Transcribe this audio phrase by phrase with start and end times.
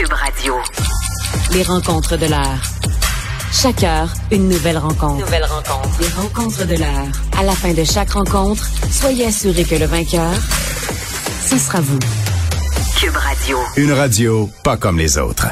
[0.00, 0.54] Cube Radio.
[1.52, 2.62] Les rencontres de l'heure.
[3.52, 5.26] Chaque heure, une nouvelle rencontre.
[5.26, 6.00] Nouvelle rencontre.
[6.00, 7.08] Les rencontres de l'heure.
[7.38, 10.32] À la fin de chaque rencontre, soyez assurés que le vainqueur,
[11.44, 11.98] ce sera vous.
[12.98, 13.58] Cube Radio.
[13.76, 15.48] Une radio pas comme les autres.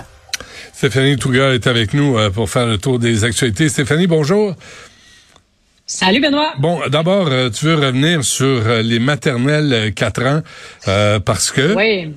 [0.73, 3.69] Stéphanie Touga est avec nous euh, pour faire le tour des actualités.
[3.69, 4.55] Stéphanie, bonjour.
[5.85, 6.55] Salut Benoît.
[6.59, 11.75] Bon, d'abord, euh, tu veux revenir sur euh, les maternelles 4 ans parce que...
[11.75, 12.15] Oui.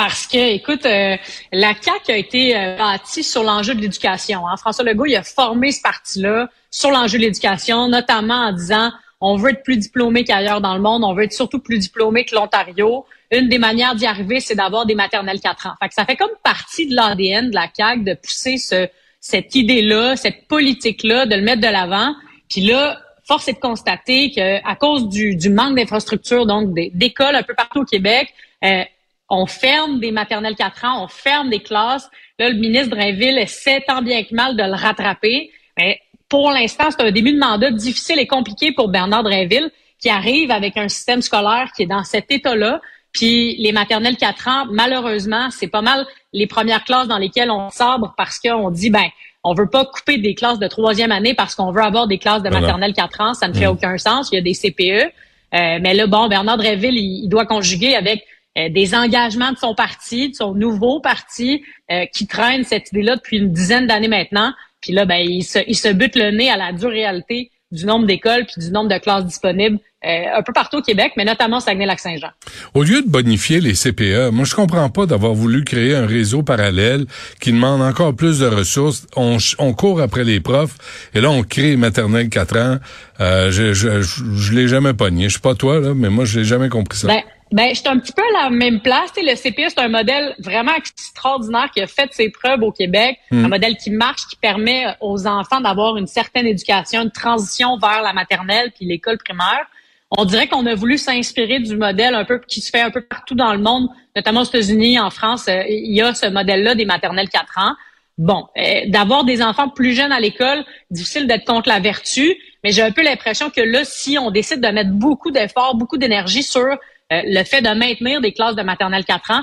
[0.00, 4.48] Parce que, écoute, la CAQ a été bâtie sur l'enjeu de l'éducation.
[4.48, 4.56] Hein.
[4.56, 9.36] François Legault, il a formé ce parti-là sur l'enjeu de l'éducation, notamment en disant on
[9.36, 12.34] veut être plus diplômé qu'ailleurs dans le monde, on veut être surtout plus diplômé que
[12.34, 13.04] l'Ontario.
[13.30, 15.74] Une des manières d'y arriver, c'est d'avoir des maternelles 4 ans.
[15.82, 18.88] Fait que ça fait comme partie de l'ADN de la CAQ de pousser ce,
[19.20, 22.14] cette idée-là, cette politique-là, de le mettre de l'avant.
[22.48, 22.98] Puis là,
[23.28, 27.54] force est de constater que à cause du, du manque d'infrastructures, donc d'écoles un peu
[27.54, 28.32] partout au Québec,
[28.64, 28.82] euh,
[29.30, 32.10] on ferme des maternelles 4 ans, on ferme des classes.
[32.38, 35.50] Là, le ministre Drainville essaie tant bien que mal de le rattraper.
[35.78, 40.10] Mais pour l'instant, c'est un début de mandat difficile et compliqué pour Bernard Drainville, qui
[40.10, 42.80] arrive avec un système scolaire qui est dans cet état-là.
[43.12, 47.70] Puis les maternelles 4 ans, malheureusement, c'est pas mal les premières classes dans lesquelles on
[47.70, 49.06] sabre parce qu'on dit, ben,
[49.42, 52.42] on veut pas couper des classes de troisième année parce qu'on veut avoir des classes
[52.42, 53.34] de maternelle 4 ans.
[53.34, 53.70] Ça ne fait mm.
[53.70, 54.28] aucun sens.
[54.32, 55.12] Il y a des CPE.
[55.52, 58.24] Euh, mais là, bon, Bernard Dreville, il, doit conjuguer avec
[58.56, 63.38] des engagements de son parti, de son nouveau parti, euh, qui traîne cette idée-là depuis
[63.38, 64.52] une dizaine d'années maintenant.
[64.80, 67.86] Puis là, ben, il se, il se bute le nez à la dure réalité du
[67.86, 71.26] nombre d'écoles puis du nombre de classes disponibles euh, un peu partout au Québec, mais
[71.26, 72.30] notamment Saguenay-Lac-Saint-Jean.
[72.72, 76.42] Au lieu de bonifier les CPE, moi je comprends pas d'avoir voulu créer un réseau
[76.42, 77.04] parallèle
[77.38, 79.06] qui demande encore plus de ressources.
[79.14, 80.76] On, on court après les profs
[81.14, 82.78] et là on crée maternelle 4 ans.
[83.20, 85.24] Euh, je je, je, l'ai jamais pogné.
[85.24, 87.06] Je suis pas toi là, mais moi je l'ai jamais compris ça.
[87.06, 89.10] Ben, ben, je suis un petit peu à la même place.
[89.16, 93.18] le CPE, c'est un modèle vraiment extraordinaire qui a fait ses preuves au Québec.
[93.30, 93.46] Hmm.
[93.46, 98.02] Un modèle qui marche, qui permet aux enfants d'avoir une certaine éducation, une transition vers
[98.02, 99.66] la maternelle puis l'école primaire.
[100.12, 103.00] On dirait qu'on a voulu s'inspirer du modèle un peu qui se fait un peu
[103.00, 105.46] partout dans le monde, notamment aux États-Unis, en France.
[105.48, 107.74] Euh, il y a ce modèle-là des maternelles 4 ans.
[108.18, 112.70] Bon, euh, d'avoir des enfants plus jeunes à l'école, difficile d'être contre la vertu, mais
[112.70, 116.42] j'ai un peu l'impression que là, si on décide de mettre beaucoup d'efforts, beaucoup d'énergie
[116.42, 116.66] sur
[117.12, 119.42] euh, le fait de maintenir des classes de maternelle 4 ans,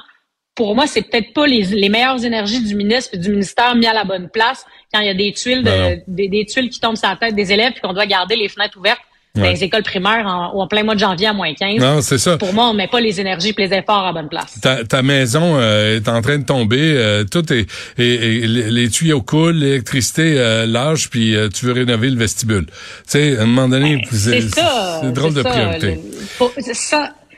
[0.55, 3.85] pour moi, c'est peut-être pas les, les, meilleures énergies du ministre et du ministère mis
[3.85, 6.79] à la bonne place quand il y a des tuiles, de, des, des, tuiles qui
[6.79, 9.01] tombent sur la tête des élèves et qu'on doit garder les fenêtres ouvertes
[9.43, 11.79] les écoles primaires en, en, plein mois de janvier à moins 15.
[11.79, 12.37] Non, c'est ça.
[12.37, 14.59] Pour moi, on met pas les énergies et les efforts à bonne place.
[14.61, 17.67] Ta, ta maison euh, est en train de tomber, euh, tout est,
[17.97, 22.65] et, les tuyaux coulent, l'électricité euh, lâche, puis euh, tu veux rénover le vestibule.
[22.65, 22.73] Tu
[23.07, 25.99] sais, à un moment donné, ben, c'est drôle de priorité.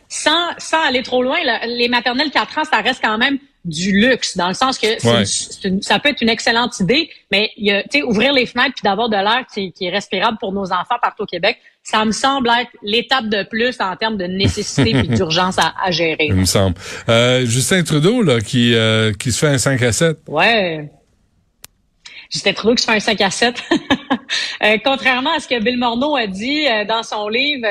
[0.09, 4.37] Sans, sans, aller trop loin, les maternelles 4 ans, ça reste quand même du luxe,
[4.37, 4.87] dans le sens que
[5.81, 9.15] ça peut être une excellente idée, mais y a, ouvrir les fenêtres puis d'avoir de
[9.15, 12.71] l'air qui, qui, est respirable pour nos enfants partout au Québec, ça me semble être
[12.81, 16.27] l'étape de plus en termes de nécessité et d'urgence à, gérer.
[16.27, 16.75] Il me semble.
[17.09, 20.17] Euh, Justin Trudeau, là, qui, euh, qui se fait un 5 à 7.
[20.27, 20.89] Ouais.
[22.31, 23.63] Justin Trudeau qui se fait un 5 à 7.
[24.61, 27.65] Euh, contrairement à ce que Bill Morneau a dit euh, dans son livre,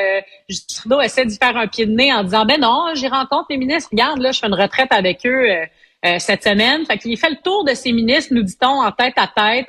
[0.48, 3.46] Justin Trudeau essaie d'y faire un pied de nez en disant, ben non, j'y rencontre
[3.50, 5.46] les ministres, regarde, là, je fais une retraite avec eux
[6.18, 6.86] cette semaine.
[6.86, 9.66] Fait qu'il fait le tour de ses ministres, nous dit-on, en tête à tête.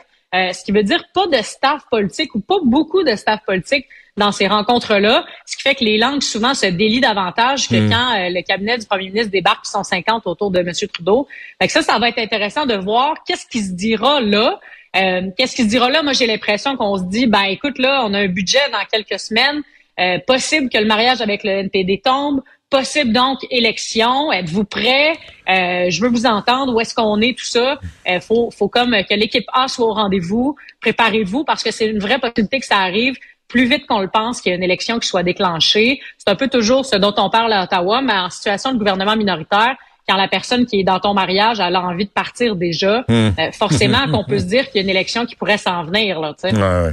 [0.55, 3.85] ce qui veut dire pas de staff politique ou pas beaucoup de staff politique
[4.19, 7.89] dans ces rencontres-là, ce qui fait que les langues souvent se délient davantage que hmm.
[7.89, 10.71] quand euh, le cabinet du premier ministre débarque qui sont 50 autour de M.
[10.93, 11.27] Trudeau.
[11.59, 14.59] Fait ça, ça va être intéressant de voir qu'est-ce qui se dira là.
[14.95, 16.03] Euh, qu'est-ce qui se dira là?
[16.03, 19.19] Moi, j'ai l'impression qu'on se dit, ben écoute, là, on a un budget dans quelques
[19.19, 19.61] semaines.
[19.99, 22.41] Euh, possible que le mariage avec le NPD tombe.
[22.69, 24.31] Possible donc élection.
[24.31, 25.13] Êtes-vous prêts?
[25.47, 26.75] je veux vous entendre.
[26.75, 27.35] Où est-ce qu'on est?
[27.37, 27.79] Tout ça?
[28.05, 30.55] Il faut, faut comme que l'équipe A soit au rendez-vous.
[30.79, 33.15] Préparez-vous parce que c'est une vraie possibilité que ça arrive
[33.49, 35.99] plus vite qu'on le pense qu'il y a une élection qui soit déclenchée.
[36.17, 39.17] C'est un peu toujours ce dont on parle à Ottawa, mais en situation de gouvernement
[39.17, 39.75] minoritaire,
[40.09, 43.11] quand la personne qui est dans ton mariage a envie de partir déjà, hmm.
[43.13, 46.19] euh, forcément qu'on peut se dire qu'il y a une élection qui pourrait s'en venir
[46.19, 46.55] là, tu sais.
[46.55, 46.91] Ouais,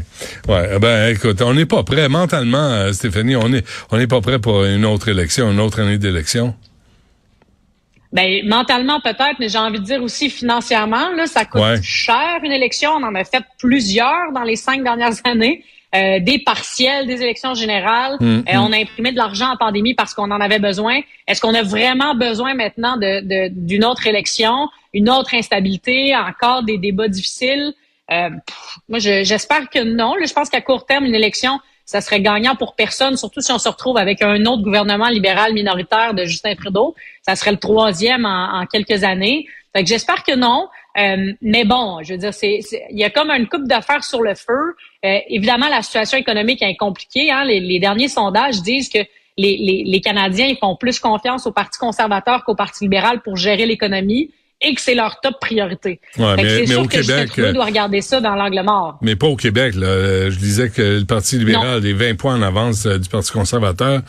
[0.49, 0.71] ouais.
[0.75, 4.21] Eh ben écoute, on n'est pas prêt mentalement, euh, Stéphanie, on est on n'est pas
[4.21, 6.55] prêt pour une autre élection, une autre année d'élection.
[8.13, 12.53] Ben, mentalement peut-être, mais j'ai envie de dire aussi financièrement, là, ça coûte cher une
[12.53, 12.91] élection.
[12.93, 15.65] On en a fait plusieurs dans les cinq dernières années.
[15.95, 18.17] Euh, des partiels, des élections générales.
[18.21, 18.75] Mm, euh, on mm.
[18.75, 21.01] a imprimé de l'argent en pandémie parce qu'on en avait besoin.
[21.29, 26.77] Est-ce qu'on a vraiment besoin maintenant de, d'une autre élection, une autre instabilité, encore des
[26.77, 27.73] débats difficiles?
[28.11, 28.31] Euh,
[28.89, 30.15] moi, j'espère que non.
[30.23, 33.59] je pense qu'à court terme, une élection, ça serait gagnant pour personne, surtout si on
[33.59, 36.97] se retrouve avec un autre gouvernement libéral minoritaire de Justin Trudeau.
[37.23, 39.47] Ça serait le troisième en, quelques années.
[39.75, 40.69] Fait que j'espère que non.
[40.99, 42.61] Euh, mais bon, je veux dire, c'est,
[42.91, 44.75] il y a comme une coupe d'affaires sur le feu.
[45.05, 47.31] Euh, évidemment, la situation économique est compliquée.
[47.31, 47.45] Hein.
[47.45, 48.99] Les, derniers sondages disent que
[49.39, 53.37] les, les, les, Canadiens ils font plus confiance au Parti conservateur qu'au Parti libéral pour
[53.37, 56.01] gérer l'économie et que c'est leur top priorité.
[56.19, 58.99] Ouais, mais, au Québec, on doit regarder ça dans l'angle mort.
[59.03, 59.75] Mais pas au Québec.
[59.75, 60.31] Là.
[60.31, 64.01] Je disais que le Parti libéral est 20 points en avance euh, du Parti conservateur.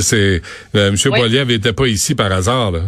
[0.00, 0.40] C'est
[0.76, 0.96] euh, M.
[1.06, 1.46] Oui.
[1.46, 2.70] n'était pas ici par hasard.
[2.70, 2.80] Là.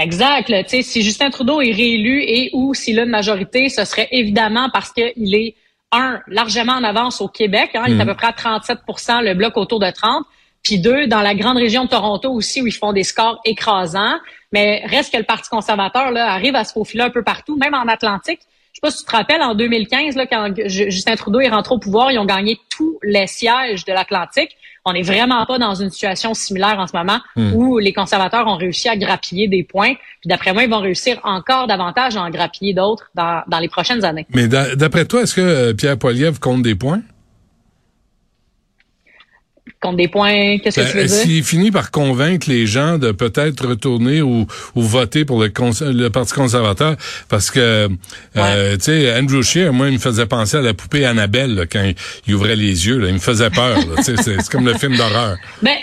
[0.00, 0.50] Exact.
[0.68, 4.70] sais, si Justin Trudeau est réélu et ou s'il a une majorité, ce serait évidemment
[4.72, 5.54] parce qu'il est
[5.92, 7.70] un largement en avance au Québec.
[7.74, 8.08] Hein, Il est à mm.
[8.08, 8.78] peu près à 37
[9.22, 10.24] le bloc autour de 30
[10.62, 14.18] puis deux, dans la grande région de Toronto aussi, où ils font des scores écrasants.
[14.52, 17.74] Mais reste que le Parti conservateur là, arrive à se faufiler un peu partout, même
[17.74, 18.40] en Atlantique.
[18.82, 21.74] Je sais pas si tu te rappelles, en 2015, là, quand Justin Trudeau est rentré
[21.74, 24.56] au pouvoir, ils ont gagné tous les sièges de l'Atlantique.
[24.86, 27.52] On n'est vraiment pas dans une situation similaire en ce moment hmm.
[27.54, 29.92] où les conservateurs ont réussi à grappiller des points.
[30.20, 33.68] Puis d'après moi, ils vont réussir encore davantage à en grappiller d'autres dans, dans les
[33.68, 34.26] prochaines années.
[34.34, 37.02] Mais d'après toi, est-ce que euh, Pierre Poilievre compte des points?
[39.80, 41.16] Contre des points, qu'est-ce que ben, tu veux dire?
[41.16, 45.50] S'il finit par convaincre les gens de peut-être retourner ou, ou voter pour le,
[45.92, 46.96] le Parti conservateur,
[47.28, 47.88] parce que,
[48.36, 51.82] euh, tu sais, Andrew Scheer, moi, il me faisait penser à la poupée Annabelle quand
[52.26, 52.98] il, ouvrait les yeux.
[52.98, 53.78] Là, il me faisait peur.
[54.02, 55.36] c'est comme le film d'horreur.
[55.62, 55.76] Ben,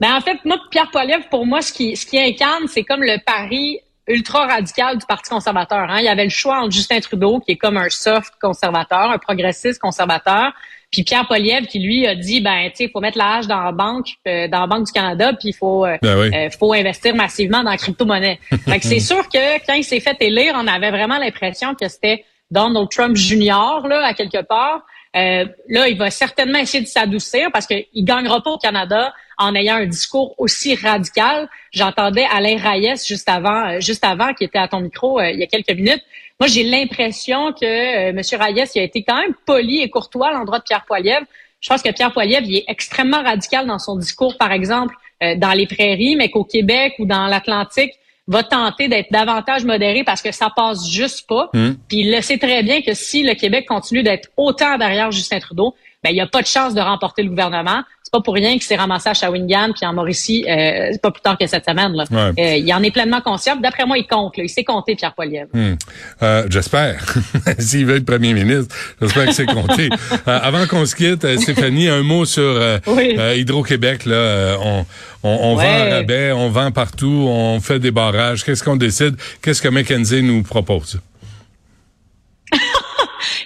[0.00, 3.02] ben, en fait, moi, Pierre Poilievre, pour moi, ce qui, ce qui incarne, c'est comme
[3.02, 5.88] le pari ultra radical du Parti conservateur.
[5.90, 5.98] Hein.
[6.00, 9.18] Il y avait le choix entre Justin Trudeau, qui est comme un soft conservateur, un
[9.18, 10.52] progressiste conservateur,
[10.90, 13.62] puis Pierre Poliev qui lui a dit ben tu sais il faut mettre l'âge dans
[13.62, 16.72] la banque euh, dans la banque du Canada puis il faut euh, ben euh, faut
[16.72, 18.38] investir massivement dans la crypto-monnaie.
[18.64, 21.88] fait que c'est sûr que quand il s'est fait élire, on avait vraiment l'impression que
[21.88, 24.82] c'était Donald Trump junior là à quelque part.
[25.14, 29.76] là, il va certainement essayer de s'adoucir parce qu'il gagnera pas au Canada en ayant
[29.76, 31.48] un discours aussi radical.
[31.72, 35.46] J'entendais Alain Reyes juste avant, juste avant, qui était à ton micro il y a
[35.46, 36.02] quelques minutes,
[36.40, 38.20] moi, j'ai l'impression que euh, M.
[38.40, 41.26] Reyes il a été quand même poli et courtois à l'endroit de Pierre Poilievre.
[41.60, 45.34] Je pense que Pierre Poilievre il est extrêmement radical dans son discours, par exemple, euh,
[45.36, 47.92] dans les prairies, mais qu'au Québec ou dans l'Atlantique,
[48.26, 51.50] va tenter d'être davantage modéré parce que ça passe juste pas.
[51.52, 51.70] Mmh.
[51.88, 55.40] Puis il le sait très bien que si le Québec continue d'être autant derrière Justin
[55.40, 57.82] Trudeau, ben, il n'y a pas de chance de remporter le gouvernement.
[58.10, 61.20] C'est pas pour rien qu'il s'est ramassé à Shawinigan puis en Mauricie euh, pas plus
[61.20, 61.92] tard que cette semaine.
[61.92, 62.04] Là.
[62.10, 63.54] Euh, il en est pleinement conscient.
[63.54, 64.36] D'après moi, il compte.
[64.36, 64.42] Là.
[64.42, 65.46] Il sait compter, Pierre Poilievre.
[65.52, 65.74] Hmm.
[66.20, 67.04] Euh, j'espère.
[67.60, 69.90] S'il veut être premier ministre, j'espère que c'est compté.
[70.26, 74.04] Euh, avant qu'on se quitte, euh, Stéphanie, un mot sur Hydro-Québec.
[74.06, 74.84] Là, on,
[75.22, 78.44] on, on vend à rabais, on vend partout, on fait des barrages.
[78.44, 79.16] Qu'est-ce qu'on décide?
[79.40, 81.00] Qu'est-ce que McKenzie nous propose?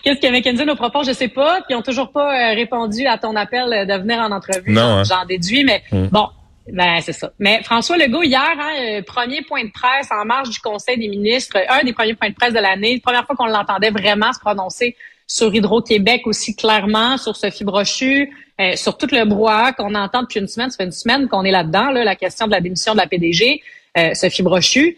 [0.05, 1.07] Qu'est-ce que McKenzie nous propose?
[1.07, 1.63] Je sais pas.
[1.63, 4.71] Puis ils ont toujours pas euh, répondu à ton appel euh, de venir en entrevue.
[4.71, 5.03] Non.
[5.03, 5.27] J'en hein.
[5.27, 6.09] déduis, mais mm.
[6.09, 6.29] bon.
[6.71, 7.31] Ben, c'est ça.
[7.39, 11.09] Mais François Legault, hier, hein, euh, premier point de presse en marge du Conseil des
[11.09, 14.41] ministres, un des premiers points de presse de l'année, première fois qu'on l'entendait vraiment se
[14.41, 14.97] prononcer
[15.27, 18.31] sur Hydro-Québec aussi clairement, sur Sophie Brochu,
[18.77, 20.71] sur tout le brouhaha qu'on entend depuis une semaine.
[20.71, 23.07] Ça fait une semaine qu'on est là-dedans, là, la question de la démission de la
[23.07, 23.61] PDG,
[24.15, 24.97] Sophie Brochu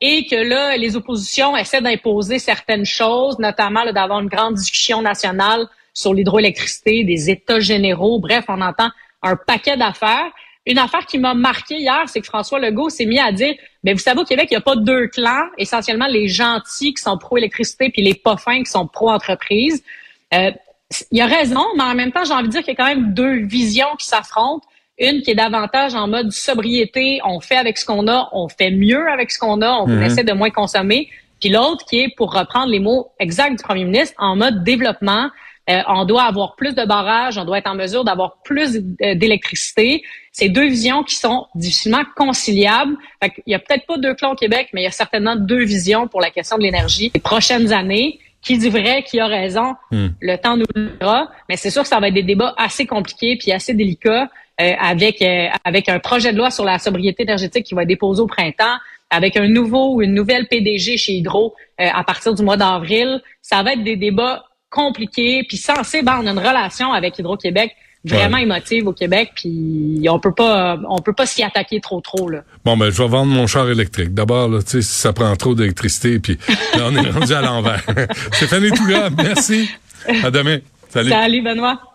[0.00, 5.66] et que là, les oppositions essaient d'imposer certaines choses, notamment d'avoir une grande discussion nationale
[5.92, 8.18] sur l'hydroélectricité, des états généraux.
[8.18, 8.90] Bref, on entend
[9.22, 10.30] un paquet d'affaires.
[10.66, 13.92] Une affaire qui m'a marqué hier, c'est que François Legault s'est mis à dire, mais
[13.92, 17.16] vous savez, au Québec, il n'y a pas deux clans, essentiellement les gentils qui sont
[17.18, 19.82] pro-électricité puis les pas fins qui sont pro-entreprise.
[20.34, 20.50] Euh,
[21.10, 22.94] il a raison, mais en même temps, j'ai envie de dire qu'il y a quand
[22.94, 24.66] même deux visions qui s'affrontent.
[25.00, 28.70] Une qui est davantage en mode sobriété, on fait avec ce qu'on a, on fait
[28.70, 30.02] mieux avec ce qu'on a, on mhm.
[30.02, 31.08] essaie de moins consommer.
[31.40, 35.30] Puis l'autre qui est, pour reprendre les mots exacts du premier ministre, en mode développement.
[35.68, 40.02] Euh, on doit avoir plus de barrages, on doit être en mesure d'avoir plus d'électricité.
[40.32, 42.96] C'est deux visions qui sont difficilement conciliables.
[43.22, 45.36] Fait il y a peut-être pas deux clans au Québec, mais il y a certainement
[45.36, 48.18] deux visions pour la question de l'énergie les prochaines années.
[48.42, 50.06] Qui dit vrai, qui a raison, hmm.
[50.18, 51.30] le temps nous le dira.
[51.50, 54.30] Mais c'est sûr que ça va être des débats assez compliqués puis assez délicats.
[54.60, 57.88] Euh, avec euh, avec un projet de loi sur la sobriété énergétique qui va être
[57.88, 58.76] déposé au printemps,
[59.08, 63.22] avec un nouveau ou une nouvelle PDG chez Hydro euh, à partir du mois d'avril.
[63.40, 67.74] Ça va être des débats compliqués, puis censés, ben, on a une relation avec Hydro-Québec
[68.04, 72.28] vraiment émotive au Québec, puis on peut pas on peut pas s'y attaquer trop trop
[72.28, 72.42] là.
[72.64, 74.12] Bon ben je vais vendre mon char électrique.
[74.12, 76.38] D'abord là, tu sais si ça prend trop d'électricité puis
[76.74, 77.82] on est rendu à l'envers.
[78.32, 79.70] Stéphanie Touga, merci.
[80.22, 80.58] À demain.
[80.90, 81.10] Salut.
[81.10, 81.89] Salut Benoît.